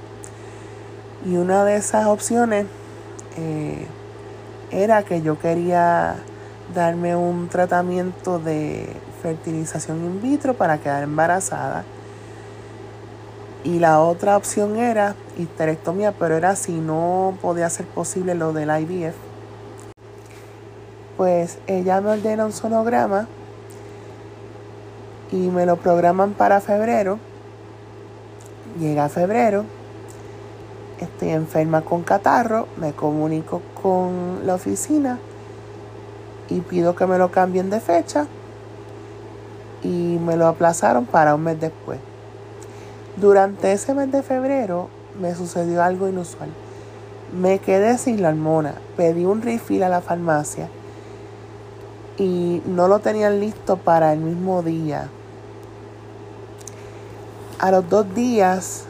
Y 1.26 1.36
una 1.38 1.64
de 1.64 1.78
esas 1.78 2.08
opciones 2.08 2.66
eh, 3.38 3.86
era 4.72 5.04
que 5.04 5.22
yo 5.22 5.40
quería 5.40 6.16
darme 6.74 7.16
un 7.16 7.48
tratamiento 7.48 8.40
de 8.40 8.88
fertilización 9.28 10.06
in 10.06 10.22
vitro 10.22 10.54
para 10.54 10.78
quedar 10.78 11.04
embarazada 11.04 11.84
y 13.66 13.80
la 13.80 14.00
otra 14.00 14.38
opción 14.38 14.78
era 14.78 15.16
histerectomía, 15.38 16.14
pero 16.14 16.38
era 16.38 16.56
si 16.56 16.72
no 16.72 17.38
podía 17.42 17.70
ser 17.70 17.86
posible 17.88 18.34
lo 18.36 18.54
del 18.54 18.70
IVF. 18.70 19.16
Pues 21.18 21.58
ella 21.68 22.00
me 22.00 22.12
ordena 22.12 22.46
un 22.46 22.54
sonograma 22.54 23.28
y 25.34 25.50
me 25.50 25.66
lo 25.66 25.76
programan 25.76 26.32
para 26.32 26.62
febrero. 26.62 27.20
Llega 28.80 29.10
febrero, 29.10 29.66
estoy 31.02 31.32
enferma 31.32 31.82
con 31.82 32.04
catarro, 32.04 32.70
me 32.78 32.94
comunico 32.94 33.62
con 33.82 34.46
la 34.46 34.54
oficina 34.54 35.20
y 36.48 36.62
pido 36.62 36.96
que 36.96 37.06
me 37.06 37.18
lo 37.18 37.32
cambien 37.32 37.70
de 37.70 37.82
fecha 37.82 38.28
y 39.84 40.18
me 40.20 40.38
lo 40.38 40.48
aplazaron 40.48 41.06
para 41.06 41.36
un 41.36 41.44
mes 41.44 41.60
después. 41.60 42.00
Durante 43.16 43.72
ese 43.72 43.94
mes 43.94 44.12
de 44.12 44.24
febrero 44.24 44.90
me 45.20 45.36
sucedió 45.36 45.84
algo 45.84 46.08
inusual. 46.08 46.50
Me 47.40 47.60
quedé 47.60 47.98
sin 47.98 48.22
la 48.22 48.30
hormona, 48.30 48.76
pedí 48.96 49.26
un 49.26 49.42
refill 49.42 49.84
a 49.84 49.90
la 49.90 50.02
farmacia 50.02 50.70
y 52.18 52.62
no 52.66 52.88
lo 52.88 53.00
tenían 53.00 53.40
listo 53.40 53.78
para 53.78 54.14
el 54.14 54.20
mismo 54.20 54.64
día. 54.64 55.10
A 57.60 57.72
los 57.72 57.90
dos 57.90 58.14
días 58.14 58.86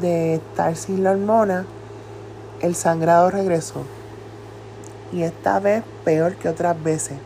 de 0.00 0.34
estar 0.34 0.76
sin 0.76 1.04
la 1.04 1.12
hormona, 1.12 1.66
el 2.60 2.74
sangrado 2.74 3.30
regresó. 3.30 3.82
Y 5.12 5.22
esta 5.22 5.58
vez 5.60 5.82
peor 6.04 6.34
que 6.36 6.48
otras 6.48 6.82
veces. 6.82 7.16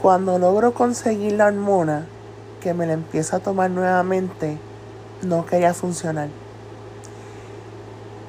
Cuando 0.00 0.38
logro 0.38 0.74
conseguir 0.74 1.32
la 1.32 1.46
hormona, 1.46 2.06
que 2.60 2.72
me 2.72 2.86
la 2.86 2.92
empiezo 2.92 3.34
a 3.34 3.40
tomar 3.40 3.68
nuevamente, 3.68 4.56
no 5.22 5.44
quería 5.44 5.74
funcionar. 5.74 6.28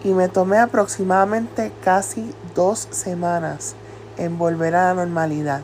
Y 0.04 0.14
me 0.14 0.30
tomé 0.30 0.58
aproximadamente 0.58 1.72
casi 1.84 2.34
dos 2.56 2.88
semanas 2.90 3.76
en 4.18 4.40
volver 4.40 4.76
a 4.76 4.86
la 4.86 4.94
normalidad. 4.96 5.62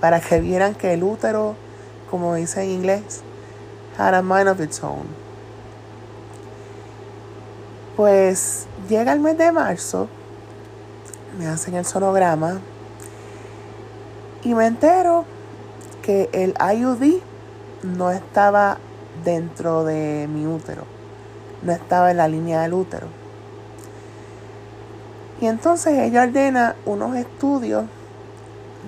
Para 0.00 0.20
que 0.20 0.40
vieran 0.40 0.74
que 0.74 0.92
el 0.92 1.04
útero, 1.04 1.54
como 2.10 2.34
dice 2.34 2.64
en 2.64 2.70
inglés, 2.70 3.22
had 3.96 4.12
a 4.12 4.22
mind 4.22 4.48
of 4.48 4.60
its 4.60 4.82
own. 4.82 5.06
Pues 7.94 8.66
llega 8.88 9.12
el 9.12 9.20
mes 9.20 9.38
de 9.38 9.52
marzo, 9.52 10.08
me 11.38 11.46
hacen 11.46 11.74
el 11.74 11.84
sonograma 11.84 12.60
y 14.44 14.54
me 14.54 14.66
entero 14.66 15.24
que 16.02 16.28
el 16.32 16.54
IUD 16.76 17.20
no 17.82 18.10
estaba 18.10 18.78
dentro 19.24 19.84
de 19.84 20.28
mi 20.32 20.46
útero, 20.46 20.84
no 21.62 21.72
estaba 21.72 22.10
en 22.10 22.16
la 22.16 22.28
línea 22.28 22.62
del 22.62 22.74
útero. 22.74 23.06
Y 25.40 25.46
entonces 25.46 25.98
ella 25.98 26.22
ordena 26.22 26.76
unos 26.86 27.16
estudios 27.16 27.84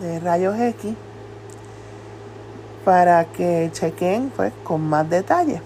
de 0.00 0.20
rayos 0.20 0.58
X 0.58 0.94
para 2.84 3.25
que 3.25 3.70
chequen 3.73 4.30
pues 4.34 4.52
con 4.62 4.80
más 4.82 5.08
detalle. 5.08 5.61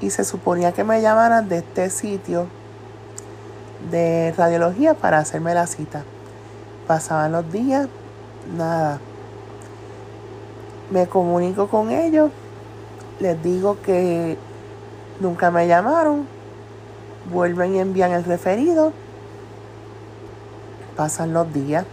Y 0.00 0.10
se 0.10 0.24
suponía 0.24 0.72
que 0.72 0.82
me 0.82 1.00
llamaran 1.00 1.48
de 1.48 1.58
este 1.58 1.90
sitio 1.90 2.46
de 3.90 4.34
radiología 4.36 4.94
para 4.94 5.18
hacerme 5.18 5.54
la 5.54 5.66
cita. 5.66 6.02
Pasaban 6.88 7.30
los 7.30 7.50
días, 7.52 7.88
nada. 8.56 9.00
Me 10.90 11.06
comunico 11.06 11.68
con 11.68 11.90
ellos, 11.90 12.30
les 13.20 13.42
digo 13.42 13.78
que 13.82 14.36
nunca 15.20 15.50
me 15.50 15.66
llamaron, 15.66 16.26
vuelven 17.30 17.74
y 17.74 17.78
envían 17.78 18.12
el 18.12 18.24
referido, 18.24 18.92
pasan 20.96 21.32
los 21.32 21.52
días, 21.52 21.86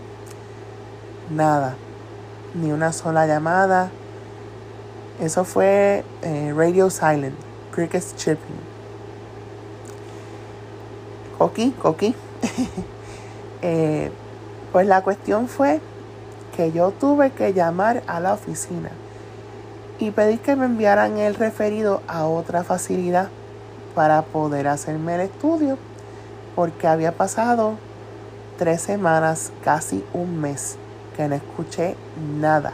nada, 1.30 1.76
ni 2.54 2.72
una 2.72 2.92
sola 2.92 3.26
llamada. 3.26 3.90
Eso 5.22 5.44
fue 5.44 6.04
eh, 6.22 6.54
Radio 6.56 6.90
Silent, 6.90 7.36
Cricket 7.72 8.04
Chipping. 8.16 8.60
Coqui, 11.38 11.72
coqui. 11.72 12.16
Eh, 13.62 14.10
pues 14.72 14.88
la 14.88 15.02
cuestión 15.02 15.50
fue 15.50 15.82
que 16.60 16.74
yo 16.74 16.92
tuve 16.92 17.32
que 17.32 17.54
llamar 17.54 18.04
a 18.06 18.20
la 18.20 18.34
oficina 18.34 18.90
y 19.98 20.12
pedir 20.12 20.42
que 20.42 20.58
me 20.58 20.66
enviaran 20.66 21.18
el 21.18 21.36
referido 21.36 22.02
a 22.06 22.26
otra 22.26 22.66
facilidad 22.66 23.30
para 23.96 24.24
poder 24.24 24.68
hacerme 24.68 25.16
el 25.16 25.22
estudio 25.22 25.78
porque 26.58 26.86
había 26.86 27.14
pasado 27.14 27.76
tres 28.58 28.82
semanas, 28.82 29.54
casi 29.64 30.04
un 30.12 30.42
mes, 30.42 30.76
que 31.16 31.30
no 31.30 31.36
escuché 31.36 31.96
nada. 32.42 32.74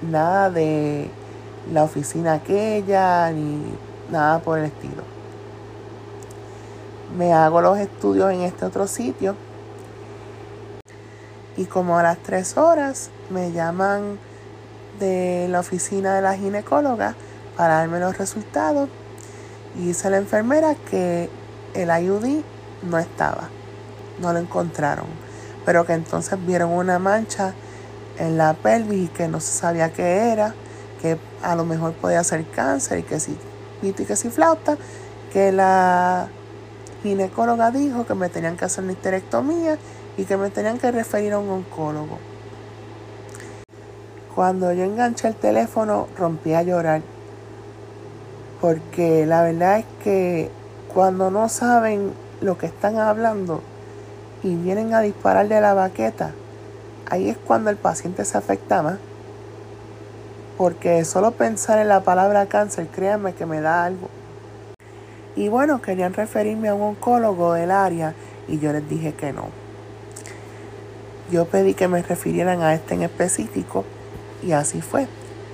Nada 0.00 0.48
de 0.48 1.10
la 1.70 1.84
oficina 1.84 2.32
aquella 2.32 3.30
ni 3.30 3.60
nada 4.10 4.38
por 4.38 4.58
el 4.58 4.64
estilo. 4.64 5.02
Me 7.18 7.34
hago 7.34 7.60
los 7.60 7.76
estudios 7.76 8.32
en 8.32 8.40
este 8.40 8.64
otro 8.64 8.86
sitio 8.86 9.36
y 11.56 11.66
como 11.66 11.98
a 11.98 12.02
las 12.02 12.18
tres 12.18 12.56
horas 12.56 13.10
me 13.30 13.52
llaman 13.52 14.18
de 14.98 15.46
la 15.48 15.60
oficina 15.60 16.14
de 16.14 16.22
la 16.22 16.36
ginecóloga 16.36 17.14
para 17.56 17.76
darme 17.76 18.00
los 18.00 18.16
resultados. 18.18 18.88
Y 19.76 19.86
dice 19.86 20.10
la 20.10 20.18
enfermera 20.18 20.74
que 20.74 21.28
el 21.74 21.88
IUD 22.04 22.42
no 22.82 22.98
estaba, 22.98 23.48
no 24.20 24.32
lo 24.32 24.38
encontraron, 24.38 25.06
pero 25.64 25.84
que 25.84 25.94
entonces 25.94 26.38
vieron 26.46 26.70
una 26.70 26.98
mancha 26.98 27.54
en 28.18 28.36
la 28.36 28.54
pelvis 28.54 29.06
y 29.06 29.08
que 29.08 29.26
no 29.26 29.40
se 29.40 29.52
sabía 29.52 29.92
qué 29.92 30.32
era, 30.32 30.54
que 31.00 31.18
a 31.42 31.56
lo 31.56 31.64
mejor 31.64 31.92
podía 31.94 32.22
ser 32.22 32.46
cáncer 32.50 33.00
y 33.00 33.02
que 33.02 33.18
si 33.18 33.36
pito 33.80 34.02
y 34.02 34.06
que 34.06 34.14
si 34.14 34.30
flauta, 34.30 34.76
que 35.32 35.50
la 35.50 36.28
ginecóloga 37.02 37.72
dijo 37.72 38.06
que 38.06 38.14
me 38.14 38.28
tenían 38.28 38.56
que 38.56 38.64
hacer 38.64 38.84
una 38.84 38.92
histerectomía 38.92 39.76
y 40.16 40.24
que 40.24 40.36
me 40.36 40.50
tenían 40.50 40.78
que 40.78 40.90
referir 40.90 41.32
a 41.32 41.38
un 41.38 41.50
oncólogo. 41.50 42.18
Cuando 44.34 44.72
yo 44.72 44.84
enganché 44.84 45.28
el 45.28 45.36
teléfono 45.36 46.08
rompí 46.16 46.54
a 46.54 46.62
llorar 46.62 47.02
porque 48.64 49.26
la 49.26 49.42
verdad 49.42 49.80
es 49.80 49.84
que 50.02 50.50
cuando 50.88 51.30
no 51.30 51.50
saben 51.50 52.14
lo 52.40 52.56
que 52.56 52.64
están 52.64 52.96
hablando 52.96 53.60
y 54.42 54.54
vienen 54.54 54.94
a 54.94 55.02
disparar 55.02 55.48
de 55.48 55.60
la 55.60 55.74
baqueta, 55.74 56.32
ahí 57.10 57.28
es 57.28 57.36
cuando 57.36 57.68
el 57.68 57.76
paciente 57.76 58.24
se 58.24 58.38
afecta 58.38 58.82
más. 58.82 58.96
Porque 60.56 61.04
solo 61.04 61.32
pensar 61.32 61.78
en 61.78 61.88
la 61.88 62.04
palabra 62.04 62.46
cáncer, 62.46 62.86
créanme 62.86 63.34
que 63.34 63.44
me 63.44 63.60
da 63.60 63.84
algo. 63.84 64.08
Y 65.36 65.50
bueno, 65.50 65.82
querían 65.82 66.14
referirme 66.14 66.70
a 66.70 66.74
un 66.74 66.82
oncólogo 66.82 67.52
del 67.52 67.70
área 67.70 68.14
y 68.48 68.60
yo 68.60 68.72
les 68.72 68.88
dije 68.88 69.12
que 69.12 69.34
no. 69.34 69.63
Yo 71.30 71.46
pedí 71.46 71.74
que 71.74 71.88
me 71.88 72.02
refirieran 72.02 72.60
a 72.62 72.74
este 72.74 72.94
en 72.94 73.02
específico 73.02 73.84
y 74.42 74.52
así 74.52 74.80
fue. 74.80 75.06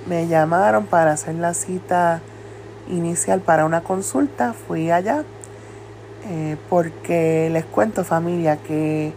Me 0.07 0.27
llamaron 0.27 0.85
para 0.85 1.13
hacer 1.13 1.35
la 1.35 1.53
cita 1.53 2.21
inicial 2.89 3.39
para 3.41 3.65
una 3.65 3.81
consulta. 3.81 4.53
Fui 4.53 4.91
allá 4.91 5.23
eh, 6.27 6.57
porque 6.69 7.49
les 7.51 7.65
cuento 7.65 8.03
familia 8.03 8.57
que 8.57 9.13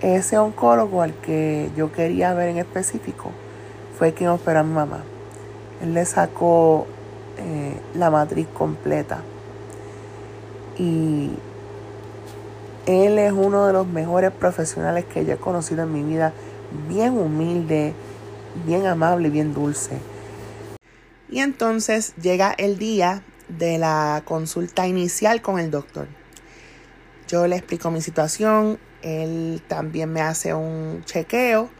ese 0.00 0.38
oncólogo 0.38 1.02
al 1.02 1.12
que 1.14 1.70
yo 1.76 1.92
quería 1.92 2.32
ver 2.32 2.48
en 2.48 2.58
específico 2.58 3.30
fue 3.98 4.14
quien 4.14 4.30
operó 4.30 4.60
a 4.60 4.62
mi 4.62 4.72
mamá. 4.72 5.00
Él 5.82 5.92
le 5.92 6.06
sacó 6.06 6.86
eh, 7.38 7.74
la 7.94 8.10
matriz 8.10 8.46
completa. 8.54 9.22
Y 10.78 11.32
él 12.86 13.18
es 13.18 13.32
uno 13.32 13.66
de 13.66 13.72
los 13.72 13.86
mejores 13.86 14.30
profesionales 14.32 15.04
que 15.04 15.24
yo 15.24 15.34
he 15.34 15.36
conocido 15.36 15.82
en 15.82 15.92
mi 15.92 16.02
vida. 16.02 16.32
Bien 16.88 17.18
humilde, 17.18 17.94
bien 18.66 18.86
amable 18.86 19.28
y 19.28 19.30
bien 19.30 19.54
dulce. 19.54 19.98
Y 21.28 21.40
entonces 21.40 22.14
llega 22.16 22.52
el 22.56 22.78
día 22.78 23.22
de 23.48 23.78
la 23.78 24.22
consulta 24.24 24.86
inicial 24.86 25.42
con 25.42 25.58
el 25.58 25.70
doctor. 25.70 26.08
Yo 27.28 27.46
le 27.46 27.56
explico 27.56 27.90
mi 27.90 28.00
situación, 28.00 28.78
él 29.02 29.62
también 29.68 30.12
me 30.12 30.20
hace 30.20 30.52
un 30.54 31.02
chequeo 31.04 31.70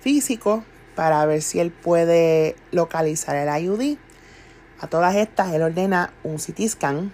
físico 0.00 0.64
para 0.94 1.24
ver 1.26 1.42
si 1.42 1.60
él 1.60 1.70
puede 1.70 2.56
localizar 2.70 3.36
el 3.36 3.64
IUD. 3.64 3.98
A 4.80 4.86
todas 4.86 5.16
estas, 5.16 5.52
él 5.52 5.62
ordena 5.62 6.12
un 6.24 6.36
CT 6.36 6.68
scan. 6.68 7.12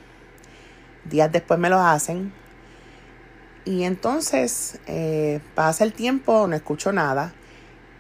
Días 1.05 1.33
después 1.33 1.59
me 1.59 1.69
lo 1.69 1.81
hacen. 1.81 2.33
Y 3.65 3.85
entonces 3.85 4.79
eh, 4.87 5.41
pasa 5.55 5.85
el 5.85 5.93
tiempo, 5.93 6.47
no 6.47 6.55
escucho 6.55 6.93
nada. 6.93 7.33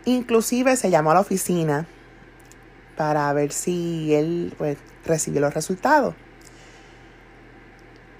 Inclusive 0.04 0.76
se 0.76 0.90
llamó 0.90 1.12
a 1.12 1.14
la 1.14 1.20
oficina 1.20 1.86
para 2.96 3.32
ver 3.32 3.52
si 3.52 4.14
él 4.14 4.54
pues, 4.58 4.76
recibió 5.04 5.40
los 5.40 5.54
resultados. 5.54 6.14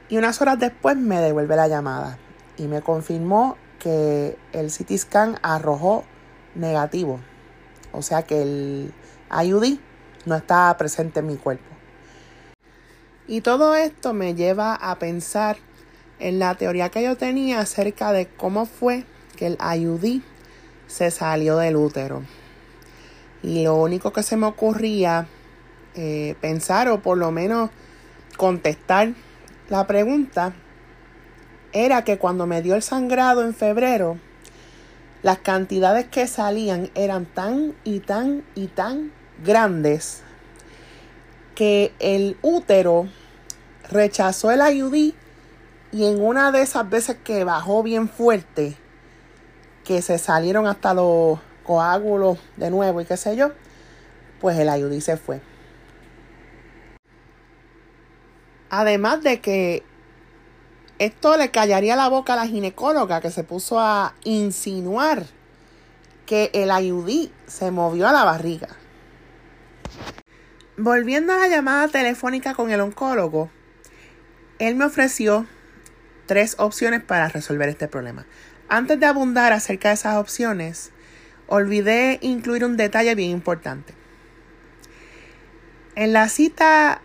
Y 0.09 0.16
unas 0.16 0.40
horas 0.40 0.59
después 0.59 0.96
me 0.96 1.20
devuelve 1.20 1.57
la 1.57 1.68
llamada 1.68 2.18
y 2.57 2.66
me 2.66 2.80
confirmó 2.80 3.57
que 3.78 4.37
el 4.52 4.70
CT 4.70 4.96
scan 4.96 5.38
arrojó 5.42 6.04
negativo. 6.54 7.20
O 7.92 8.02
sea 8.02 8.22
que 8.22 8.42
el 8.42 8.92
IUD 9.44 9.78
no 10.24 10.37
estaba 10.37 10.76
presente 10.76 11.20
en 11.20 11.26
mi 11.26 11.37
cuerpo. 11.37 11.64
Y 13.26 13.40
todo 13.40 13.74
esto 13.74 14.12
me 14.12 14.35
lleva 14.35 14.74
a 14.74 14.98
pensar 14.98 15.57
en 16.24 16.38
la 16.38 16.54
teoría 16.54 16.88
que 16.88 17.02
yo 17.02 17.16
tenía 17.18 17.60
acerca 17.60 18.10
de 18.12 18.26
cómo 18.26 18.64
fue 18.64 19.04
que 19.37 19.46
el 19.46 19.58
IUD 19.60 20.22
se 20.87 21.10
salió 21.10 21.58
del 21.58 21.76
útero. 21.76 22.22
Y 23.42 23.64
lo 23.64 23.74
único 23.74 24.10
que 24.10 24.22
se 24.22 24.38
me 24.38 24.46
ocurría 24.46 25.26
eh, 25.94 26.34
pensar 26.40 26.88
o 26.88 27.02
por 27.02 27.18
lo 27.18 27.30
menos 27.30 27.68
contestar 28.38 29.12
la 29.68 29.87
pregunta 29.87 30.54
era 31.74 32.04
que 32.04 32.16
cuando 32.16 32.46
me 32.46 32.62
dio 32.62 32.74
el 32.74 32.82
sangrado 32.82 33.44
en 33.44 33.54
febrero, 33.54 34.16
las 35.22 35.38
cantidades 35.40 36.06
que 36.06 36.26
salían 36.26 36.90
eran 36.94 37.26
tan 37.26 37.74
y 37.84 38.00
tan 38.00 38.44
y 38.54 38.68
tan 38.68 39.12
grandes 39.44 40.22
que 41.54 41.92
el 41.98 42.38
útero 42.40 43.08
rechazó 43.90 44.50
el 44.50 44.62
IUD 44.74 45.12
y 45.94 46.07
en 46.07 46.20
una 46.20 46.50
de 46.50 46.61
esas 46.61 46.90
veces 46.90 47.18
que 47.22 47.44
bajó 47.44 47.85
bien 47.85 48.09
fuerte, 48.09 48.76
que 49.85 50.02
se 50.02 50.18
salieron 50.18 50.66
hasta 50.66 50.92
los 50.92 51.38
coágulos 51.62 52.37
de 52.57 52.68
nuevo 52.68 53.00
y 53.00 53.04
qué 53.04 53.16
sé 53.16 53.37
yo, 53.37 53.52
pues 54.40 54.59
el 54.59 54.76
IUD 54.76 54.98
se 54.98 55.16
fue. 55.16 55.40
Además 58.70 59.22
de 59.22 59.40
que 59.40 59.85
esto 60.98 61.37
le 61.37 61.52
callaría 61.52 61.94
la 61.94 62.09
boca 62.09 62.33
a 62.33 62.37
la 62.38 62.48
ginecóloga 62.48 63.20
que 63.20 63.30
se 63.30 63.44
puso 63.44 63.78
a 63.78 64.14
insinuar 64.24 65.26
que 66.26 66.50
el 66.54 66.70
IUD 66.87 67.28
se 67.46 67.70
movió 67.70 68.09
a 68.09 68.12
la 68.12 68.24
barriga. 68.24 68.66
Volviendo 70.76 71.35
a 71.35 71.37
la 71.37 71.46
llamada 71.46 71.87
telefónica 71.87 72.52
con 72.52 72.72
el 72.72 72.80
oncólogo, 72.80 73.48
él 74.59 74.74
me 74.74 74.87
ofreció 74.87 75.46
tres 76.26 76.56
opciones 76.58 77.02
para 77.02 77.28
resolver 77.28 77.68
este 77.68 77.88
problema. 77.88 78.26
Antes 78.68 78.98
de 78.98 79.06
abundar 79.06 79.52
acerca 79.52 79.88
de 79.88 79.94
esas 79.94 80.16
opciones, 80.16 80.90
olvidé 81.46 82.18
incluir 82.22 82.64
un 82.64 82.76
detalle 82.76 83.14
bien 83.14 83.30
importante. 83.30 83.94
En 85.94 86.12
la 86.12 86.28
cita 86.28 87.02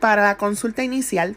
para 0.00 0.22
la 0.22 0.36
consulta 0.36 0.82
inicial, 0.82 1.36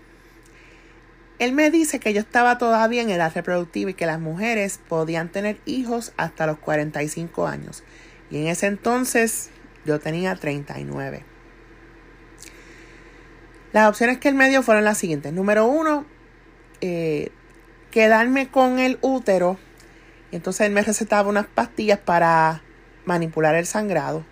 él 1.40 1.54
me 1.54 1.72
dice 1.72 2.00
que 2.00 2.14
yo 2.14 2.22
estaba 2.22 2.60
todavía 2.60 3.02
en 3.02 3.10
edad 3.10 3.32
reproductiva 3.34 3.90
y 3.90 3.96
que 3.96 4.06
las 4.06 4.20
mujeres 4.20 4.80
podían 4.88 5.30
tener 5.30 5.60
hijos 5.66 6.14
hasta 6.16 6.46
los 6.46 6.60
45 6.60 7.48
años. 7.48 7.84
Y 8.30 8.38
en 8.38 8.48
ese 8.48 8.68
entonces 8.68 9.50
yo 9.84 10.00
tenía 10.00 10.36
39. 10.36 11.26
Las 13.74 13.90
opciones 13.90 14.20
que 14.20 14.30
él 14.30 14.36
me 14.36 14.50
dio 14.50 14.62
fueron 14.62 14.84
las 14.84 15.00
siguientes. 15.00 15.34
Número 15.34 15.66
uno, 15.66 16.06
eh, 16.82 17.30
quedarme 17.92 18.50
con 18.50 18.80
el 18.80 18.98
útero. 19.02 19.58
Y 20.32 20.38
entonces 20.38 20.68
él 20.68 20.74
me 20.74 20.82
recetaba 20.82 21.30
unas 21.30 21.48
pastillas 21.48 22.00
para 22.00 22.62
manipular 23.06 23.56
el 23.56 23.66
sangrado. 23.66 24.26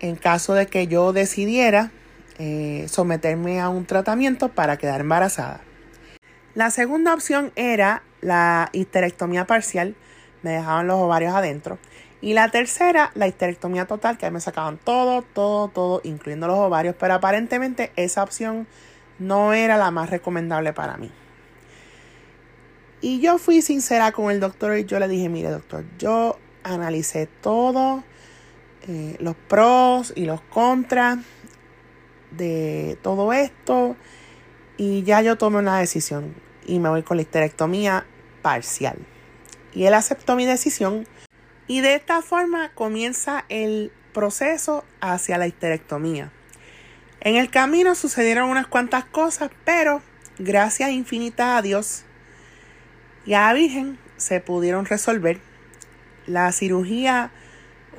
En 0.00 0.16
caso 0.16 0.54
de 0.54 0.66
que 0.66 0.86
yo 0.86 1.12
decidiera 1.12 1.90
eh, 2.38 2.86
someterme 2.88 3.60
a 3.60 3.68
un 3.68 3.86
tratamiento 3.86 4.48
para 4.48 4.76
quedar 4.76 5.00
embarazada. 5.00 5.60
La 6.54 6.70
segunda 6.70 7.14
opción 7.14 7.52
era 7.56 8.02
la 8.20 8.68
histerectomía 8.72 9.46
parcial, 9.46 9.94
me 10.42 10.50
dejaban 10.50 10.86
los 10.86 10.96
ovarios 10.96 11.34
adentro. 11.34 11.78
Y 12.20 12.34
la 12.34 12.50
tercera, 12.50 13.10
la 13.14 13.26
histerectomía 13.26 13.86
total, 13.86 14.16
que 14.16 14.30
me 14.30 14.40
sacaban 14.40 14.78
todo, 14.78 15.22
todo, 15.22 15.68
todo, 15.68 16.00
incluyendo 16.04 16.46
los 16.46 16.58
ovarios, 16.58 16.94
pero 16.98 17.14
aparentemente 17.14 17.90
esa 17.96 18.22
opción 18.22 18.66
no 19.22 19.52
era 19.52 19.76
la 19.76 19.90
más 19.90 20.10
recomendable 20.10 20.72
para 20.72 20.96
mí. 20.96 21.10
Y 23.00 23.20
yo 23.20 23.38
fui 23.38 23.62
sincera 23.62 24.12
con 24.12 24.30
el 24.30 24.38
doctor 24.38 24.78
y 24.78 24.84
yo 24.84 24.98
le 24.98 25.08
dije, 25.08 25.28
mire 25.28 25.50
doctor, 25.50 25.84
yo 25.98 26.38
analicé 26.62 27.26
todo, 27.40 28.04
eh, 28.88 29.16
los 29.18 29.34
pros 29.34 30.12
y 30.14 30.24
los 30.24 30.40
contras 30.42 31.18
de 32.30 32.98
todo 33.02 33.32
esto 33.32 33.96
y 34.76 35.02
ya 35.02 35.20
yo 35.22 35.36
tomé 35.36 35.58
una 35.58 35.78
decisión 35.78 36.34
y 36.66 36.78
me 36.78 36.88
voy 36.88 37.02
con 37.02 37.16
la 37.16 37.22
histerectomía 37.22 38.06
parcial. 38.40 38.98
Y 39.72 39.84
él 39.84 39.94
aceptó 39.94 40.36
mi 40.36 40.44
decisión 40.44 41.06
Y 41.68 41.80
de 41.80 41.94
esta 41.94 42.20
forma 42.22 42.72
comienza 42.74 43.44
el 43.48 43.92
proceso 44.12 44.84
hacia 45.00 45.38
la 45.38 45.46
histerectomía. 45.46 46.30
En 47.24 47.36
el 47.36 47.50
camino 47.50 47.94
sucedieron 47.94 48.50
unas 48.50 48.66
cuantas 48.66 49.04
cosas, 49.04 49.52
pero 49.64 50.02
gracias 50.40 50.90
infinitas 50.90 51.56
a 51.56 51.62
Dios 51.62 52.02
y 53.24 53.34
a 53.34 53.42
la 53.42 53.52
Virgen 53.52 53.96
se 54.16 54.40
pudieron 54.40 54.86
resolver. 54.86 55.38
La 56.26 56.50
cirugía 56.50 57.30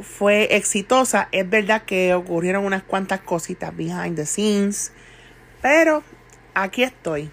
fue 0.01 0.57
exitosa. 0.57 1.29
Es 1.31 1.49
verdad 1.49 1.83
que 1.83 2.13
ocurrieron 2.13 2.65
unas 2.65 2.83
cuantas 2.83 3.21
cositas 3.21 3.73
behind 3.73 4.17
the 4.17 4.25
scenes, 4.25 4.91
pero 5.61 6.03
aquí 6.53 6.83
estoy. 6.83 7.31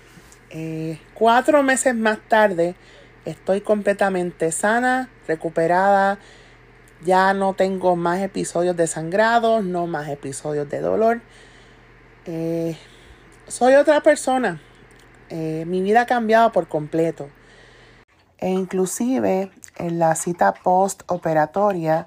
Eh, 0.50 1.00
cuatro 1.14 1.61
meses 1.64 1.96
más 1.96 2.20
tarde 2.29 2.76
estoy 3.24 3.62
completamente 3.62 4.53
sana, 4.53 5.09
recuperada. 5.26 6.20
Ya 7.03 7.35
no 7.35 7.55
tengo 7.55 7.96
más 7.96 8.20
episodios 8.20 8.76
de 8.76 8.87
sangrado, 8.87 9.61
no 9.61 9.88
más 9.88 10.09
episodios 10.09 10.70
de 10.70 10.79
dolor. 10.79 11.20
Eh, 12.26 12.76
soy 13.48 13.74
otra 13.74 14.02
persona. 14.02 14.61
Eh, 15.30 15.64
mi 15.66 15.80
vida 15.80 16.02
ha 16.02 16.06
cambiado 16.06 16.52
por 16.52 16.68
completo. 16.68 17.30
E 18.38 18.50
inclusive 18.50 19.50
en 19.76 19.98
la 19.98 20.14
cita 20.14 20.52
post 20.52 21.02
operatoria 21.06 22.06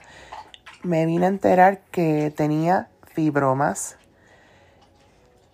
me 0.84 1.06
vine 1.06 1.26
a 1.26 1.30
enterar 1.30 1.80
que 1.92 2.34
tenía 2.36 2.90
fibromas 3.14 3.98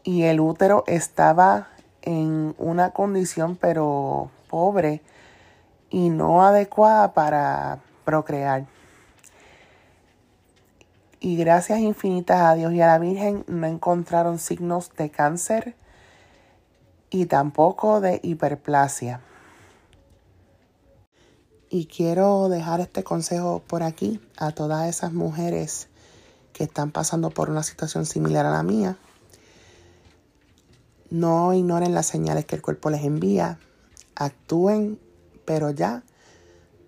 y 0.03 0.23
el 0.23 0.39
útero 0.39 0.83
estaba 0.87 1.67
en 2.01 2.55
una 2.57 2.91
condición 2.91 3.55
pero 3.55 4.31
pobre 4.49 5.01
y 5.89 6.09
no 6.09 6.43
adecuada 6.43 7.13
para 7.13 7.79
procrear. 8.05 8.65
Y 11.21 11.35
gracias 11.35 11.79
infinitas 11.79 12.39
a 12.39 12.55
Dios 12.55 12.73
y 12.73 12.81
a 12.81 12.87
la 12.87 12.97
Virgen 12.97 13.43
no 13.47 13.67
encontraron 13.67 14.39
signos 14.39 14.91
de 14.95 15.09
cáncer 15.09 15.75
y 17.09 17.25
tampoco 17.25 17.99
de 17.99 18.21
hiperplasia. 18.23 19.21
Y 21.69 21.85
quiero 21.87 22.47
dejar 22.47 22.79
este 22.79 23.03
consejo 23.03 23.61
por 23.67 23.83
aquí 23.83 24.21
a 24.37 24.51
todas 24.51 24.87
esas 24.87 25.11
mujeres 25.11 25.89
que 26.53 26.63
están 26.63 26.91
pasando 26.91 27.29
por 27.29 27.49
una 27.49 27.63
situación 27.63 28.05
similar 28.05 28.45
a 28.45 28.51
la 28.51 28.63
mía. 28.63 28.97
No 31.09 31.53
ignoren 31.53 31.93
las 31.93 32.05
señales 32.05 32.45
que 32.45 32.55
el 32.55 32.61
cuerpo 32.61 32.89
les 32.89 33.03
envía. 33.03 33.59
Actúen, 34.15 34.99
pero 35.45 35.69
ya. 35.71 36.03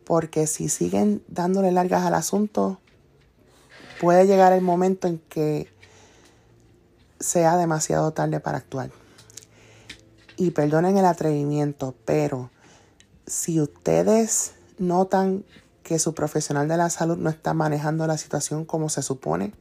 Porque 0.06 0.48
si 0.48 0.70
siguen 0.70 1.24
dándole 1.28 1.72
largas 1.72 2.06
al 2.06 2.15
asunto, 2.15 2.81
puede 4.02 4.26
llegar 4.26 4.52
el 4.52 4.62
momento 4.62 5.08
en 5.08 5.20
que 5.30 5.68
sea 7.20 7.56
demasiado 7.56 8.14
tarde 8.14 8.40
para 8.40 8.58
actuar. 8.58 8.90
Y 10.38 10.52
perdonen 10.52 10.98
el 10.98 11.06
atrevimiento, 11.06 11.94
pero 12.04 12.50
si 13.28 13.62
ustedes 13.62 14.54
notan 14.80 15.46
que 15.84 16.00
su 16.00 16.16
profesional 16.16 16.68
de 16.68 16.78
la 16.78 16.90
salud 16.90 17.18
no 17.18 17.30
está 17.30 17.54
manejando 17.54 18.08
la 18.08 18.18
situación 18.18 18.66
como 18.66 18.90
se 18.90 19.04
supone, 19.04 19.54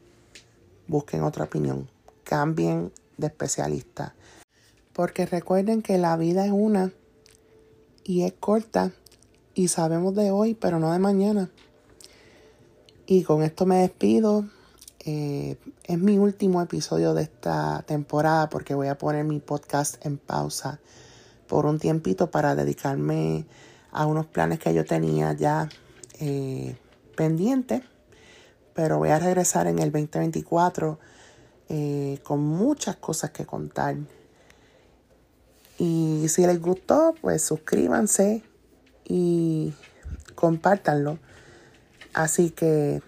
busquen 0.89 1.23
otra 1.23 1.45
opinión, 1.45 1.91
cambien 2.25 2.93
de 3.19 3.27
especialista. 3.27 4.15
Porque 4.95 5.27
recuerden 5.27 5.83
que 5.83 5.99
la 5.99 6.17
vida 6.17 6.47
es 6.47 6.53
una 6.53 6.93
y 8.05 8.23
es 8.23 8.33
corta 8.41 8.91
y 9.53 9.69
sabemos 9.69 10.15
de 10.15 10.31
hoy, 10.31 10.55
pero 10.55 10.79
no 10.79 10.91
de 10.93 10.99
mañana. 10.99 11.51
Y 13.11 13.25
con 13.25 13.43
esto 13.43 13.67
me 13.67 13.79
despido. 13.79 14.45
Eh, 15.01 15.57
es 15.83 15.99
mi 15.99 16.17
último 16.17 16.63
episodio 16.63 17.13
de 17.13 17.25
esta 17.25 17.83
temporada 17.83 18.49
porque 18.49 18.77
voy 18.77 18.87
a 18.87 18.99
poner 18.99 19.25
mi 19.25 19.41
podcast 19.41 19.97
en 20.07 20.17
pausa 20.17 20.79
por 21.49 21.67
un 21.67 21.81
tiempito 21.81 22.31
para 22.31 22.55
dedicarme 22.55 23.47
a 23.91 24.07
unos 24.07 24.27
planes 24.27 24.61
que 24.61 24.73
yo 24.75 24.85
tenía 24.85 25.33
ya 25.33 25.69
eh, 26.21 26.77
pendientes, 27.17 27.83
pero 28.75 28.99
voy 28.99 29.09
a 29.09 29.19
regresar 29.19 29.67
en 29.67 29.81
el 29.81 29.91
2024 29.91 31.01
eh, 31.69 32.21
con 32.23 32.39
muchas 32.39 32.95
cosas 32.95 33.31
que 33.31 33.45
contar. 33.45 33.97
Y 35.79 36.27
si 36.29 36.47
les 36.47 36.63
gustó, 36.63 37.17
pues 37.21 37.43
suscríbanse 37.43 38.45
y 39.05 39.73
compártanlo. 40.37 41.19
Así 42.15 42.51
que 42.51 43.03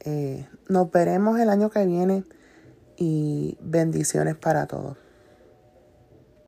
eh, 0.00 0.46
nos 0.68 0.90
veremos 0.90 1.38
el 1.38 1.50
año 1.50 1.70
que 1.70 1.84
viene 1.86 2.24
y 2.96 3.56
bendiciones 3.60 4.36
para 4.36 4.66
todos. 4.66 4.96